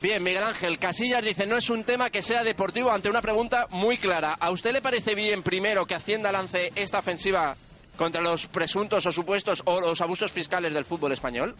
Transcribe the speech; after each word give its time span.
Bien, 0.00 0.24
Miguel 0.24 0.44
Ángel, 0.44 0.78
Casillas 0.78 1.22
dice, 1.22 1.46
no 1.46 1.58
es 1.58 1.68
un 1.68 1.84
tema 1.84 2.08
que 2.08 2.22
sea 2.22 2.42
deportivo 2.42 2.90
ante 2.90 3.10
una 3.10 3.20
pregunta 3.20 3.66
muy 3.68 3.98
clara. 3.98 4.32
¿A 4.32 4.50
usted 4.50 4.72
le 4.72 4.80
parece 4.80 5.14
bien, 5.14 5.42
primero, 5.42 5.84
que 5.84 5.94
Hacienda 5.94 6.32
lance 6.32 6.72
esta 6.74 7.00
ofensiva 7.00 7.54
contra 7.98 8.22
los 8.22 8.46
presuntos 8.46 9.04
o 9.04 9.12
supuestos 9.12 9.62
o 9.66 9.78
los 9.78 10.00
abusos 10.00 10.32
fiscales 10.32 10.72
del 10.72 10.86
fútbol 10.86 11.12
español? 11.12 11.54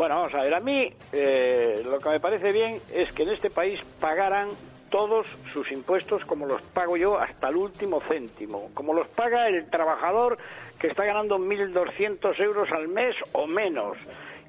Bueno, 0.00 0.14
vamos 0.14 0.32
a 0.32 0.44
ver, 0.44 0.54
a 0.54 0.60
mí 0.60 0.90
eh, 1.12 1.82
lo 1.84 1.98
que 1.98 2.08
me 2.08 2.20
parece 2.20 2.52
bien 2.52 2.80
es 2.90 3.12
que 3.12 3.24
en 3.24 3.28
este 3.28 3.50
país 3.50 3.82
pagaran 4.00 4.48
todos 4.88 5.26
sus 5.52 5.70
impuestos 5.70 6.24
como 6.24 6.46
los 6.46 6.62
pago 6.62 6.96
yo 6.96 7.18
hasta 7.18 7.48
el 7.48 7.56
último 7.56 8.00
céntimo, 8.00 8.70
como 8.72 8.94
los 8.94 9.06
paga 9.08 9.46
el 9.48 9.68
trabajador 9.68 10.38
que 10.78 10.86
está 10.86 11.04
ganando 11.04 11.38
1.200 11.38 12.40
euros 12.40 12.70
al 12.72 12.88
mes 12.88 13.14
o 13.32 13.46
menos. 13.46 13.98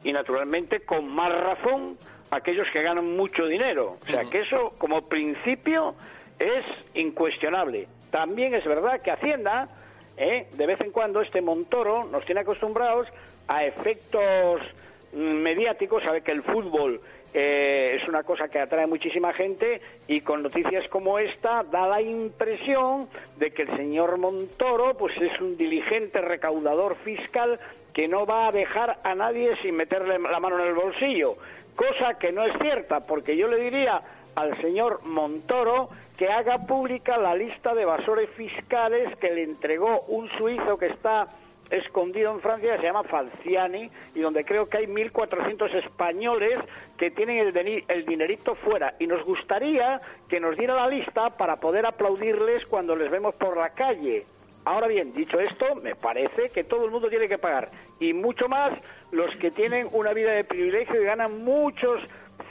Y 0.05 0.13
naturalmente, 0.13 0.85
con 0.85 1.09
más 1.09 1.33
razón, 1.37 1.97
aquellos 2.29 2.67
que 2.71 2.81
ganan 2.81 3.17
mucho 3.17 3.45
dinero. 3.45 3.97
O 4.03 4.05
sea, 4.05 4.23
que 4.23 4.43
eso 4.43 4.71
como 4.77 5.09
principio 5.09 5.95
es 6.39 6.63
incuestionable. 6.93 7.89
También 8.09 8.53
es 8.55 8.63
verdad 8.63 9.01
que 9.01 9.11
Hacienda, 9.11 9.67
¿eh? 10.15 10.47
de 10.53 10.65
vez 10.65 10.79
en 10.79 10.91
cuando, 10.91 11.19
este 11.19 11.41
Montoro 11.41 12.05
nos 12.05 12.23
tiene 12.23 12.39
acostumbrados 12.39 13.09
a 13.49 13.65
efectos 13.65 14.61
mediáticos, 15.13 16.03
sabe 16.03 16.21
que 16.21 16.31
el 16.31 16.43
fútbol 16.43 17.01
eh, 17.33 17.97
es 18.01 18.07
una 18.07 18.23
cosa 18.23 18.49
que 18.49 18.59
atrae 18.59 18.87
muchísima 18.87 19.33
gente 19.33 19.81
y 20.07 20.21
con 20.21 20.43
noticias 20.43 20.87
como 20.89 21.19
esta 21.19 21.63
da 21.63 21.87
la 21.87 22.01
impresión 22.01 23.07
de 23.37 23.51
que 23.51 23.63
el 23.63 23.75
señor 23.77 24.17
Montoro 24.17 24.97
pues 24.97 25.15
es 25.21 25.39
un 25.39 25.57
diligente 25.57 26.21
recaudador 26.21 26.95
fiscal 26.97 27.59
que 27.93 28.07
no 28.07 28.25
va 28.25 28.47
a 28.47 28.51
dejar 28.51 28.99
a 29.03 29.15
nadie 29.15 29.55
sin 29.61 29.75
meterle 29.75 30.17
la 30.19 30.39
mano 30.39 30.59
en 30.59 30.67
el 30.67 30.73
bolsillo 30.73 31.37
cosa 31.75 32.15
que 32.19 32.31
no 32.31 32.45
es 32.45 32.53
cierta, 32.61 33.01
porque 33.01 33.35
yo 33.35 33.47
le 33.47 33.57
diría 33.57 34.01
al 34.35 34.59
señor 34.61 35.03
Montoro 35.03 35.89
que 36.17 36.27
haga 36.27 36.59
pública 36.59 37.17
la 37.17 37.35
lista 37.35 37.73
de 37.73 37.83
evasores 37.83 38.29
fiscales 38.31 39.15
que 39.17 39.31
le 39.31 39.43
entregó 39.43 40.01
un 40.07 40.29
suizo 40.37 40.77
que 40.77 40.87
está 40.87 41.27
escondido 41.71 42.31
en 42.31 42.41
Francia, 42.41 42.77
se 42.77 42.83
llama 42.83 43.03
Falciani, 43.03 43.89
y 44.13 44.19
donde 44.19 44.43
creo 44.43 44.67
que 44.67 44.79
hay 44.79 44.85
1.400 44.85 45.73
españoles 45.83 46.59
que 46.97 47.11
tienen 47.11 47.39
el, 47.39 47.83
el 47.87 48.05
dinerito 48.05 48.55
fuera. 48.55 48.93
Y 48.99 49.07
nos 49.07 49.23
gustaría 49.23 49.99
que 50.29 50.39
nos 50.39 50.57
diera 50.57 50.75
la 50.75 50.87
lista 50.87 51.29
para 51.31 51.55
poder 51.55 51.85
aplaudirles 51.85 52.65
cuando 52.65 52.95
les 52.95 53.09
vemos 53.09 53.35
por 53.35 53.57
la 53.57 53.69
calle. 53.69 54.25
Ahora 54.63 54.87
bien, 54.87 55.13
dicho 55.13 55.39
esto, 55.39 55.75
me 55.75 55.95
parece 55.95 56.49
que 56.49 56.63
todo 56.63 56.85
el 56.85 56.91
mundo 56.91 57.09
tiene 57.09 57.27
que 57.27 57.37
pagar. 57.37 57.71
Y 57.99 58.13
mucho 58.13 58.47
más 58.47 58.71
los 59.11 59.35
que 59.37 59.49
tienen 59.49 59.87
una 59.91 60.13
vida 60.13 60.33
de 60.33 60.43
privilegio 60.43 61.01
y 61.01 61.05
ganan 61.05 61.43
muchos 61.43 62.01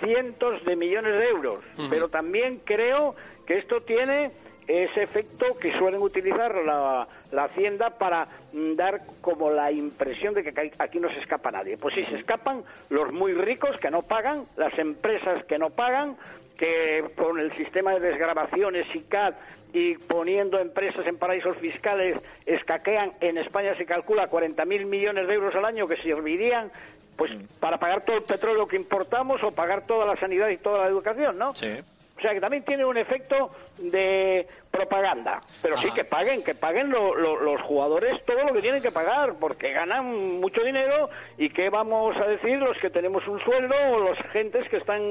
cientos 0.03 0.65
de 0.65 0.77
millones 0.77 1.13
de 1.13 1.29
euros. 1.29 1.65
Pero 1.89 2.09
también 2.09 2.61
creo 2.65 3.15
que 3.47 3.59
esto 3.59 3.83
tiene 3.83 4.31
ese 4.71 5.03
efecto 5.03 5.59
que 5.59 5.77
suelen 5.79 6.01
utilizar 6.01 6.55
la, 6.55 7.07
la, 7.33 7.45
Hacienda 7.45 7.91
para 7.91 8.27
mm, 8.53 8.75
dar 8.77 9.01
como 9.21 9.51
la 9.51 9.73
impresión 9.73 10.35
de 10.35 10.43
que 10.43 10.73
aquí 10.79 11.01
no 11.01 11.09
se 11.11 11.19
escapa 11.21 11.51
nadie. 11.51 11.77
Pues 11.77 11.95
sí, 11.95 12.05
se 12.07 12.17
escapan 12.17 12.63
los 12.89 13.13
muy 13.13 13.33
ricos 13.33 13.77
que 13.79 13.91
no 13.91 14.03
pagan, 14.03 14.45
las 14.57 14.77
empresas 14.79 15.45
que 15.45 15.59
no 15.59 15.71
pagan, 15.71 16.17
que 16.57 17.05
con 17.17 17.39
el 17.39 17.53
sistema 17.57 17.95
de 17.95 18.01
desgrabaciones 18.01 18.87
y 18.95 19.01
CAD 19.01 19.35
y 19.73 19.95
poniendo 19.97 20.59
empresas 20.59 21.07
en 21.07 21.17
paraísos 21.17 21.57
fiscales 21.59 22.19
escaquean, 22.45 23.13
en 23.21 23.39
España 23.39 23.75
se 23.77 23.87
calcula 23.87 24.31
40.000 24.31 24.85
millones 24.85 25.27
de 25.27 25.35
euros 25.35 25.55
al 25.55 25.65
año 25.65 25.87
que 25.87 25.97
servirían 25.97 26.71
pues 27.17 27.33
mm. 27.33 27.61
para 27.61 27.79
pagar 27.79 28.05
todo 28.05 28.17
el 28.17 28.23
petróleo 28.23 28.67
que 28.67 28.77
importamos 28.77 29.43
o 29.43 29.53
pagar 29.53 29.87
toda 29.87 30.07
la 30.07 30.17
sanidad 30.17 30.49
y 30.49 30.59
toda 30.59 30.81
la 30.81 30.87
educación, 30.89 31.39
¿no? 31.39 31.55
Sí. 31.55 31.79
O 32.21 32.23
sea 32.23 32.35
que 32.35 32.41
también 32.41 32.63
tiene 32.65 32.85
un 32.85 32.99
efecto 32.99 33.51
de 33.79 34.47
propaganda. 34.71 35.41
Pero 35.63 35.79
sí 35.79 35.91
que 35.93 36.05
paguen, 36.05 36.45
que 36.45 36.55
paguen 36.55 36.91
los 36.91 37.63
jugadores 37.63 38.23
todo 38.27 38.45
lo 38.45 38.53
que 38.53 38.61
tienen 38.61 38.83
que 38.83 38.91
pagar, 38.91 39.37
porque 39.41 39.73
ganan 39.73 40.39
mucho 40.39 40.61
dinero 40.63 41.09
y 41.39 41.49
qué 41.49 41.71
vamos 41.71 42.15
a 42.17 42.27
decir 42.27 42.59
los 42.59 42.77
que 42.79 42.91
tenemos 42.91 43.27
un 43.27 43.41
sueldo 43.41 43.75
o 43.75 43.99
los 44.01 44.19
gentes 44.33 44.69
que 44.69 44.77
están 44.77 45.03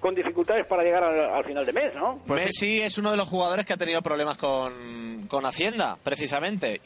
con 0.00 0.14
dificultades 0.14 0.66
para 0.66 0.82
llegar 0.82 1.04
al, 1.04 1.44
final 1.44 1.66
de 1.66 1.72
mes, 1.72 1.94
¿no? 1.94 2.18
Pues 2.26 2.44
Messi 2.44 2.80
es 2.80 2.96
uno 2.96 3.10
de 3.10 3.18
los 3.18 3.28
jugadores 3.28 3.66
que 3.66 3.74
ha 3.74 3.76
tenido 3.76 4.00
problemas 4.00 4.38
con, 4.38 5.26
con 5.28 5.44
Hacienda, 5.44 5.98
precisamente. 6.02 6.80